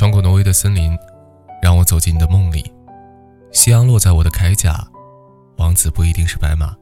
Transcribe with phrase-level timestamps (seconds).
[0.00, 0.96] 穿过挪威的森林，
[1.60, 2.64] 让我走进你的梦里。
[3.52, 4.82] 夕阳落在我的铠甲，
[5.58, 6.74] 王子不一定是白马。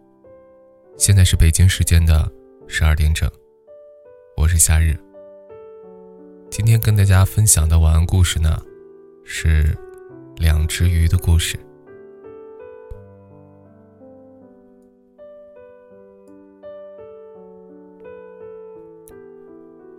[0.97, 2.31] 现在是北京时间的
[2.69, 3.29] 十二点整，
[4.37, 4.97] 我是夏日。
[6.49, 8.57] 今天跟大家分享的晚安故事呢，
[9.25, 9.77] 是
[10.37, 11.59] 两只鱼的故事。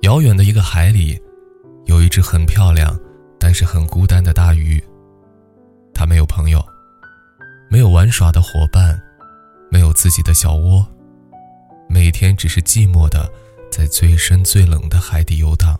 [0.03, 1.21] 遥远的一个海里，
[1.83, 2.97] 有一只很漂亮，
[3.39, 4.83] 但是很孤单的大鱼。
[5.93, 6.63] 它没有朋友，
[7.69, 8.99] 没有玩耍的伙伴，
[9.71, 10.85] 没有自己的小窝，
[11.87, 13.31] 每天只是寂寞的
[13.71, 15.77] 在最深最冷的海底游荡。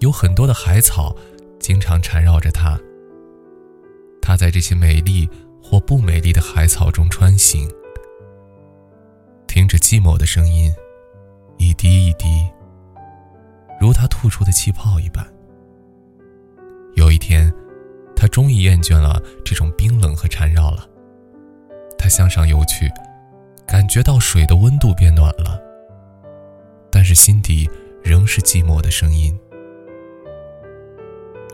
[0.00, 1.16] 有很多的海草，
[1.58, 2.78] 经常缠绕着它。
[4.20, 5.28] 它在这些美丽
[5.62, 7.70] 或不美丽的海草中穿行，
[9.46, 10.72] 听着寂寞的声音，
[11.58, 12.26] 一滴一滴。
[13.80, 15.26] 如他吐出的气泡一般。
[18.26, 20.84] 他终于厌倦了这种冰冷和缠绕了。
[21.96, 22.90] 他向上游去，
[23.64, 25.56] 感觉到水的温度变暖了，
[26.90, 27.70] 但是心底
[28.02, 29.38] 仍是寂寞的声音。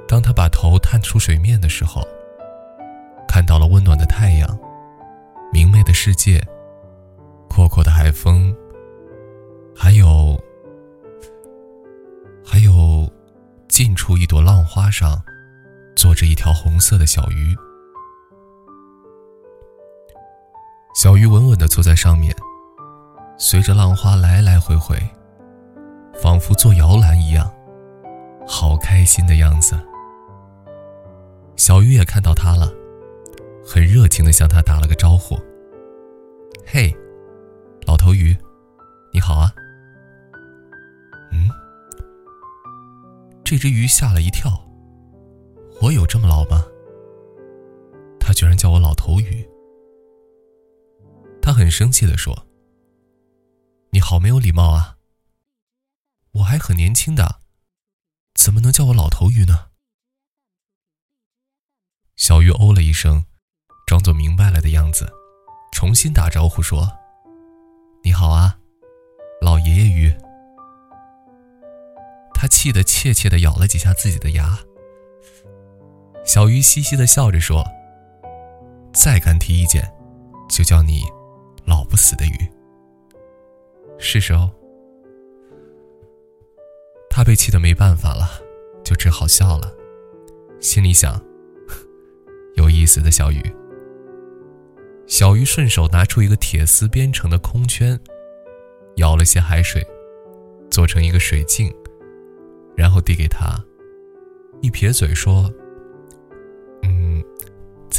[0.08, 2.00] 当他把头探出水面的时候，
[3.28, 4.58] 看到了温暖的太阳、
[5.52, 6.42] 明媚的世界、
[7.50, 8.50] 阔阔的海风，
[9.76, 10.42] 还有……
[12.42, 13.06] 还有，
[13.68, 15.22] 近处一朵浪花上，
[16.02, 17.56] 坐着一条红色的小鱼。
[20.96, 22.34] 小鱼稳稳地坐在上面，
[23.38, 24.96] 随着浪花来来回回，
[26.20, 27.48] 仿佛坐摇篮一样，
[28.48, 29.78] 好开心的样子。
[31.54, 32.68] 小鱼也看到他了，
[33.64, 35.38] 很热情地向他打了个招呼
[36.66, 36.92] ：“嘿，
[37.86, 38.36] 老头鱼，
[39.12, 39.54] 你好啊。”
[41.30, 41.48] 嗯
[43.44, 44.50] 这只鱼吓了一跳。
[45.82, 46.64] 我有这么老吗？
[48.20, 49.44] 他居然叫我老头鱼。
[51.42, 52.46] 他很生气的说
[53.90, 54.96] ：“你好没有礼貌啊！
[56.34, 57.40] 我还很年轻的，
[58.34, 59.70] 怎么能叫我老头鱼呢？”
[62.14, 63.24] 小鱼哦了一声，
[63.84, 65.12] 装作明白了的样子，
[65.72, 66.86] 重新打招呼说
[68.04, 68.56] ：“你好啊，
[69.40, 70.16] 老爷爷鱼。”
[72.32, 74.56] 他气得怯怯的咬了几下自己的牙。
[76.24, 77.64] 小鱼嘻嘻的笑着说
[78.94, 79.82] ：“再敢提意见，
[80.48, 81.02] 就叫你
[81.66, 82.50] 老不死的鱼。”
[83.98, 84.50] 是时候，
[87.10, 88.28] 他被气得没办法了，
[88.84, 89.72] 就只好笑了，
[90.60, 91.20] 心里想
[92.56, 93.42] ：“有意思的小鱼。”
[95.06, 97.98] 小鱼顺手拿出一个铁丝编成的空圈，
[98.96, 99.86] 舀了些海水，
[100.70, 101.72] 做成一个水镜。
[102.74, 103.62] 然后递给他，
[104.62, 105.52] 一撇嘴说：“，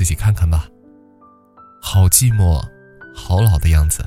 [0.03, 0.67] 自己看看吧。
[1.81, 2.61] 好寂寞，
[3.15, 4.05] 好老的样子。”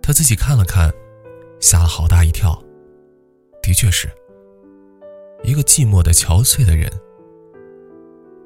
[0.00, 0.90] 他自己看了看，
[1.60, 2.58] 吓了好大一跳。
[3.62, 4.08] 的确是，
[5.42, 6.90] 一个寂寞的、憔悴的人。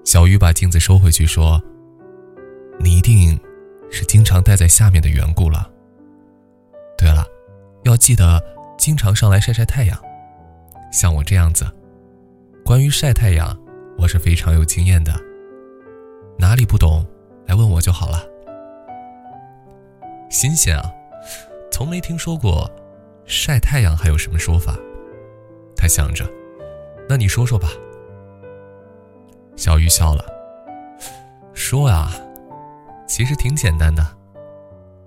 [0.04, 1.62] 小鱼把镜子收回去，说
[2.82, 3.38] ：“你一定
[3.88, 5.70] 是经常待在下面的缘故了。
[6.98, 7.24] 对了，
[7.84, 8.42] 要记得。”
[8.76, 9.96] 经常上来晒晒太阳，
[10.92, 11.64] 像我这样子。
[12.64, 13.56] 关于晒太阳，
[13.96, 15.12] 我是非常有经验的。
[16.38, 17.04] 哪里不懂，
[17.46, 18.26] 来问我就好了。
[20.30, 20.92] 新鲜啊，
[21.70, 22.70] 从没听说过
[23.24, 24.76] 晒太阳还有什么说法。
[25.76, 26.28] 他想着，
[27.08, 27.68] 那你说说吧。
[29.56, 30.24] 小鱼笑了，
[31.54, 32.10] 说啊，
[33.06, 34.04] 其实挺简单的，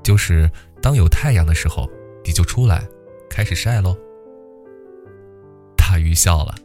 [0.03, 0.49] 就是
[0.81, 1.89] 当有太阳的时候，
[2.23, 2.83] 你就出来。
[3.29, 3.95] 开始晒喽！
[5.75, 6.55] 大鱼笑了，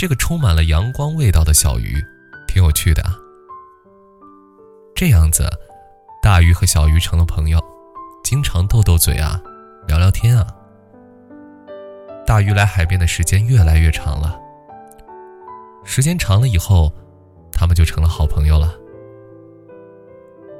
[0.00, 2.02] 这个充满了阳光味道的小鱼，
[2.48, 3.14] 挺有趣的啊。
[4.94, 5.46] 这样子，
[6.22, 7.62] 大鱼和小鱼成了朋友，
[8.24, 9.38] 经常斗斗嘴啊，
[9.86, 10.46] 聊聊天啊。
[12.26, 14.40] 大鱼来海边的时间越来越长了，
[15.84, 16.90] 时间长了以后，
[17.52, 18.72] 他们就成了好朋友了。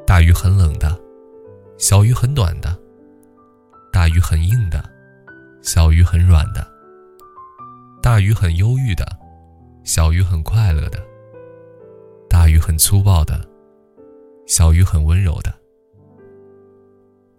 [0.07, 1.01] 大鱼很冷的，
[1.79, 2.79] 小鱼很暖的，
[3.91, 4.85] 大鱼很硬的。
[5.63, 6.63] 小鱼很软的，
[8.03, 9.07] 大鱼很忧郁的，
[9.93, 11.01] 小鱼很快乐的；
[12.29, 13.45] 大鱼很粗暴的，
[14.47, 15.51] 小鱼很温柔的；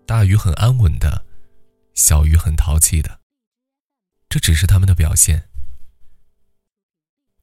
[0.06, 1.24] 大鱼很安稳的，
[1.94, 3.21] 小鱼很淘气的。
[4.27, 5.48] 这只是他们的表现。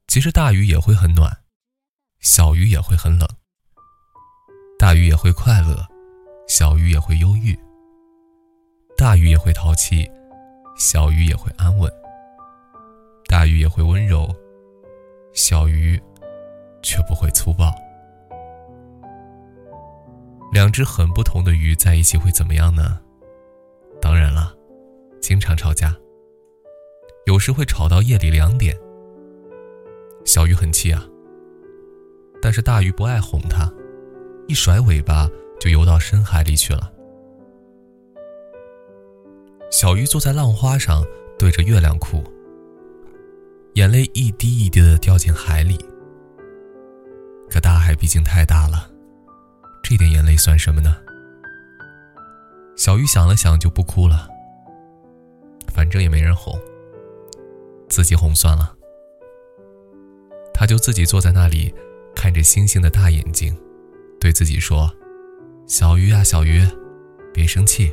[0.09, 1.39] 其实大鱼也会很暖，
[2.21, 3.27] 小鱼也会很冷；
[4.79, 5.89] 大鱼也会快乐，
[6.47, 7.57] 小鱼也会忧郁；
[8.95, 10.07] 大鱼也会淘气。
[10.77, 11.91] 小鱼也会安稳，
[13.27, 14.29] 大鱼也会温柔，
[15.33, 16.01] 小鱼
[16.83, 17.73] 却不会粗暴。
[20.53, 22.99] 两只很不同的鱼在一起会怎么样呢？
[24.01, 24.55] 当然了，
[25.21, 25.95] 经常吵架，
[27.27, 28.77] 有时会吵到夜里两点。
[30.25, 31.05] 小鱼很气啊，
[32.41, 33.71] 但是大鱼不爱哄它，
[34.47, 35.29] 一甩尾巴
[35.61, 36.93] 就游到深海里去了。
[39.71, 41.05] 小鱼坐在浪花上，
[41.39, 42.25] 对着月亮哭，
[43.79, 45.79] 眼泪一滴一滴的掉进海里。
[47.49, 48.91] 可大海毕竟太大了。
[49.85, 50.97] 这点眼泪算什么呢？
[52.77, 54.29] 小鱼想了想，就不哭了。
[55.73, 56.59] 反正也没人哄，
[57.89, 58.75] 自己哄算了。
[60.53, 61.73] 他就自己坐在那里，
[62.17, 63.57] 看着星星的大眼睛，
[64.21, 64.93] 对自己说
[65.69, 66.67] ：“小鱼啊，小鱼，
[67.33, 67.93] 别生气，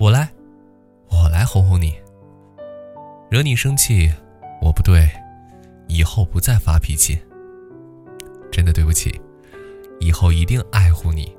[0.00, 0.32] 我来，
[1.08, 1.94] 我来哄哄你。
[3.30, 4.12] 惹你生气，
[4.62, 5.06] 我不对，
[5.88, 7.20] 以后不再发脾气。
[8.50, 9.20] 真的对不起。”
[10.00, 11.32] 以后一定爱护你。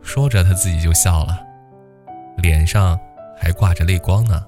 [0.00, 1.38] 说着，他自己就笑了，
[2.38, 2.98] 脸上
[3.38, 4.42] 还挂着泪光呢。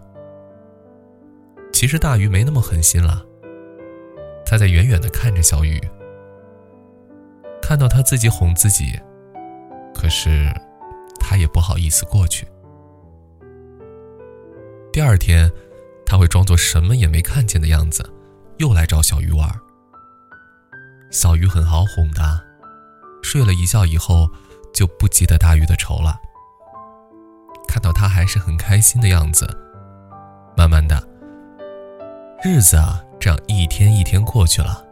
[1.71, 3.23] 其实大鱼没那么狠心了，
[4.47, 5.79] 他在远远的看着小鱼，
[7.61, 8.99] 看到他自己哄自己，
[9.95, 10.51] 可是
[11.21, 12.47] 他也不好意思过去。
[14.91, 15.51] 第二天，
[16.11, 18.05] 他会装作什么也没看见的样子，
[18.59, 19.49] 又来找小鱼玩。
[21.09, 22.45] 小鱼很好哄的。
[23.23, 24.29] 睡了一觉以后，
[24.75, 26.17] 就不记得大鱼的仇了。
[27.69, 29.47] 看到他还是很开心的样子，
[30.57, 31.01] 慢慢的，
[32.43, 34.85] 日子啊，这样一天一天过去了。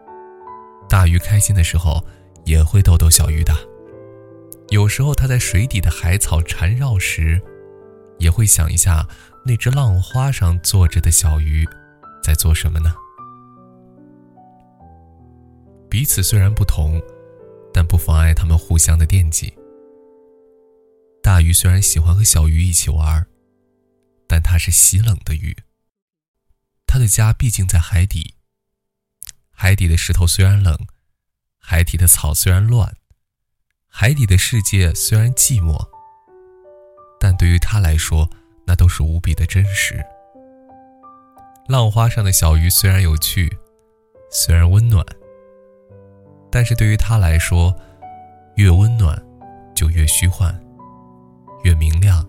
[0.88, 2.00] 大鱼开心的时候，
[2.44, 3.52] 也会逗逗小鱼的。
[4.68, 7.42] 有时候他在水底的海草缠绕时，
[8.18, 9.04] 也会想一下
[9.48, 11.66] 那只浪花上坐着的小鱼，
[12.22, 12.94] 在做什么呢？
[15.88, 17.00] 彼此虽然不同。
[17.70, 19.52] 但不妨碍他们互相的惦记。
[21.22, 23.24] 大鱼虽然喜欢和小鱼一起玩，
[24.26, 25.56] 但它是喜冷的鱼。
[26.86, 28.34] 它的家毕竟在海底。
[29.50, 30.76] 海底的石头虽然冷，
[31.58, 32.96] 海底的草虽然乱，
[33.86, 35.88] 海底的世界虽然寂寞，
[37.20, 38.28] 但对于它来说，
[38.68, 39.98] 那都是无比的真实。
[41.66, 43.50] 浪花上的小鱼虽然有趣，
[44.30, 45.02] 虽然温暖。
[46.50, 47.74] 但是对于他来说，
[48.56, 49.20] 越温暖，
[49.74, 50.52] 就越虚幻；
[51.64, 52.26] 越明亮，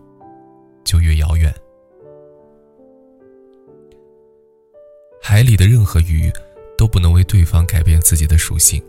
[0.85, 1.53] 就越遥远。
[5.21, 6.31] 海里的任何鱼，
[6.77, 8.81] 都不能为对方改变自己的属性。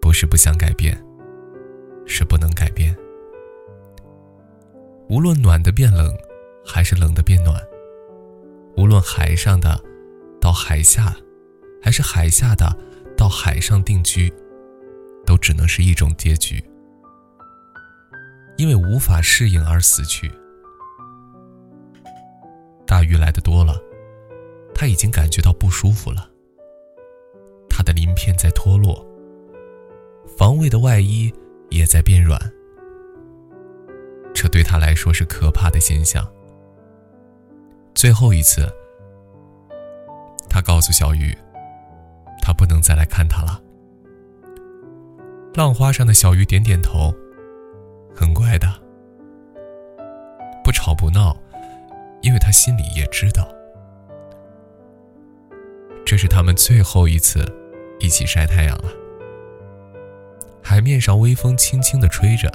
[0.00, 0.96] 不是不想改变，
[2.06, 2.96] 是不能改变。
[5.08, 6.12] 无论暖的变冷，
[6.64, 7.56] 还是冷的变暖；
[8.76, 9.80] 无论海上的
[10.40, 11.14] 到海下，
[11.82, 12.76] 还是海下的。
[13.16, 14.30] 到海上定居，
[15.24, 16.62] 都只能是一种结局，
[18.58, 20.30] 因为无法适应而死去。
[22.86, 23.80] 大鱼来的多了，
[24.74, 26.28] 他已经感觉到不舒服了。
[27.70, 29.02] 他的鳞片在脱落，
[30.36, 31.32] 防卫的外衣
[31.70, 32.38] 也在变软，
[34.56, 36.26] 对他来说是可怕的现象。
[37.94, 38.66] 最后一次，
[40.48, 41.36] 他告诉小鱼。
[42.40, 43.60] 他不能再来看他了。
[45.52, 47.12] 浪花上的小鱼点点头，
[48.14, 48.66] 很乖的，
[50.64, 51.36] 不吵不闹，
[52.22, 53.46] 因为他心里也知道，
[56.06, 57.44] 这是他们最后一次
[58.00, 58.88] 一起晒太阳了。
[60.62, 62.50] 海面上微风轻轻的吹着，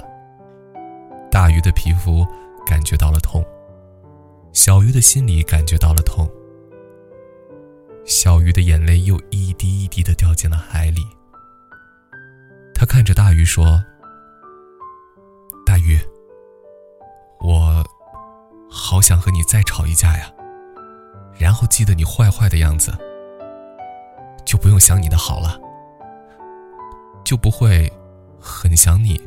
[1.32, 2.26] 大鱼的皮肤
[2.66, 3.42] 感觉到了痛，
[4.52, 6.30] 小鱼的心里感觉到了痛。
[8.04, 11.00] 小鱼的眼泪又一滴一滴的掉进了海里。
[12.74, 13.82] 他看着大鱼说
[15.64, 15.98] ：“大鱼，
[17.40, 17.82] 我
[18.68, 20.30] 好想和你再吵一架呀，
[21.38, 22.92] 然后记得你坏坏的样子，
[24.44, 25.58] 就不用想你的好了，
[27.24, 27.90] 就不会
[28.38, 29.18] 很想你，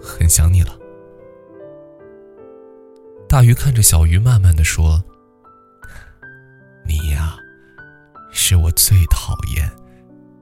[0.00, 0.74] 很想你了。”
[3.32, 5.02] 大鱼看着小鱼，慢慢的说
[6.84, 7.34] ：“你呀。”
[8.30, 9.72] 是我最讨厌、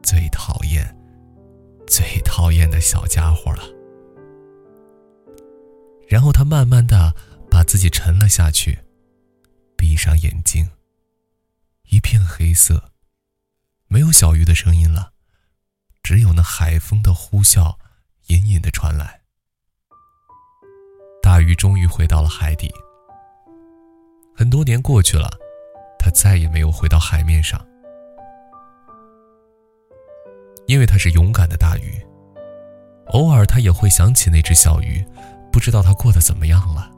[0.02, 0.84] 最讨厌、
[1.86, 3.62] 最讨厌的小家伙了。
[6.08, 7.14] 然后他慢慢的
[7.48, 8.76] 把自己沉了下去，
[9.76, 10.68] 闭上眼睛。
[11.90, 12.90] 一片黑色，
[13.86, 15.12] 没有小鱼的声音了，
[16.02, 17.76] 只有那海风的呼啸
[18.26, 19.19] 隐隐的传来。
[21.40, 22.70] 鱼终于回到了海底。
[24.34, 25.30] 很多年过去了，
[25.98, 27.60] 他再也没有回到海面上，
[30.66, 32.00] 因为他是勇敢的大鱼。
[33.08, 35.04] 偶尔他也会想起那只小鱼，
[35.52, 36.90] 不知道它过得怎么样了，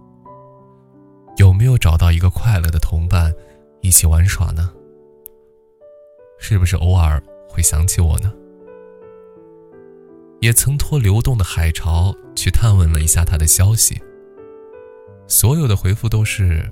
[1.39, 3.33] 有没有找到一个快乐的同伴，
[3.81, 4.71] 一起玩耍呢？
[6.39, 8.31] 是不是偶尔会想起我呢？
[10.43, 13.99] 也曾托流动的海潮去探问了一下他的消息，
[15.27, 16.71] 所有的回复都是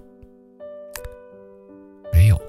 [2.12, 2.40] 没有，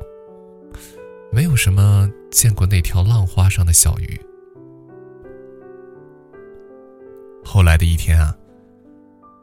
[1.32, 4.20] 没有什么见过那条浪花上的小鱼。
[7.44, 8.36] 后来的一天啊，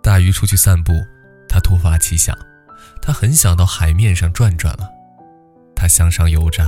[0.02, 0.92] 大鱼出去散步，
[1.48, 2.36] 他突发奇想，
[3.02, 4.88] 他很想到海面上转转了。
[5.74, 6.66] 他向上游着，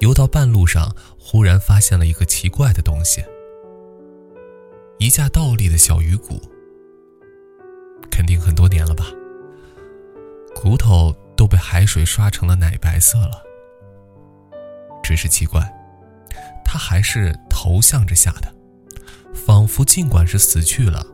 [0.00, 3.22] 游到半路上，忽然发现了一个奇怪的东西——
[4.98, 6.40] 一架倒立的小鱼骨。
[8.10, 9.06] 肯定很多年了吧，
[10.54, 13.42] 骨头都被海水刷成了奶白色了。
[15.02, 15.60] 只是奇怪，
[16.64, 18.52] 它还是头向着下的。
[19.34, 21.04] 仿佛尽管是死去了，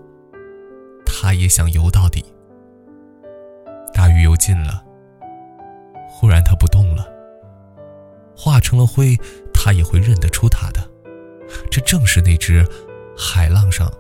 [1.06, 2.22] 他也想游到底。
[3.94, 4.84] 大鱼游近了，
[6.08, 7.08] 忽然它不动了，
[8.36, 9.16] 化成了灰，
[9.54, 10.86] 他也会认得出它的。
[11.70, 12.64] 这正是那只
[13.16, 13.90] 海浪上、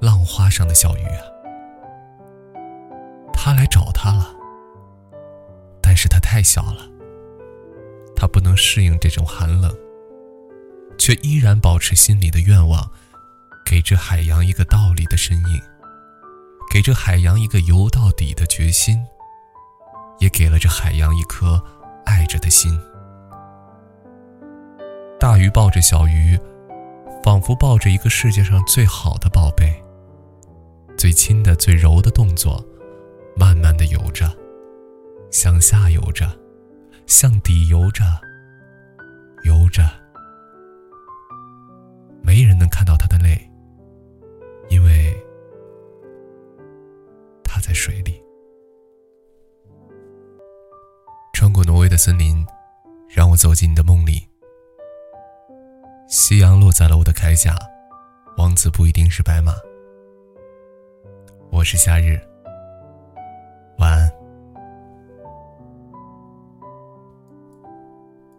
[0.00, 1.22] 浪花上的小鱼啊！
[3.48, 4.26] 他来找他了，
[5.80, 6.86] 但是他太小了，
[8.14, 9.74] 他不能适应这种寒冷，
[10.98, 12.90] 却依然保持心里的愿望。
[13.64, 15.62] 给这海洋一个倒立的身影，
[16.70, 19.02] 给这海洋一个游到底的决心，
[20.18, 21.62] 也给了这海洋一颗
[22.04, 22.78] 爱着的心。
[25.18, 26.38] 大鱼抱着小鱼，
[27.24, 29.82] 仿佛抱着一个世界上最好的宝贝。
[30.98, 32.62] 最亲的、最柔的动作，
[33.38, 34.26] 慢慢的游着，
[35.30, 36.26] 向下游着，
[37.06, 38.02] 向底游着，
[39.44, 39.88] 游着，
[42.20, 43.40] 没人能看到他的泪。
[44.70, 45.16] 因为
[47.44, 48.20] 他在水里，
[51.32, 52.44] 穿过挪威的森林，
[53.08, 54.28] 让我走进你的梦里。
[56.08, 57.56] 夕阳落在了我的铠甲，
[58.36, 59.52] 王子不一定是白马。
[61.50, 62.20] 我是夏日，